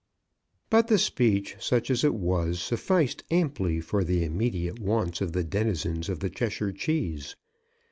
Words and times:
]But 0.71 0.87
the 0.87 0.97
speech, 0.97 1.57
such 1.59 1.91
as 1.91 2.03
it 2.03 2.15
was, 2.15 2.59
sufficed 2.59 3.23
amply 3.29 3.79
for 3.79 4.03
the 4.03 4.23
immediate 4.23 4.79
wants 4.79 5.21
of 5.21 5.33
the 5.33 5.43
denizens 5.43 6.09
of 6.09 6.21
the 6.21 6.29
Cheshire 6.31 6.71
Cheese. 6.71 7.35